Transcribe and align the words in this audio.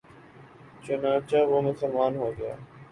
چنانچہ 0.83 1.39
وہ 1.49 1.57
مسلمان 1.67 2.13
ہو 2.21 2.27
گیا 2.37 2.55